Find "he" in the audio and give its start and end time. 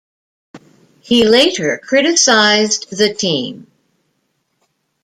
1.01-1.27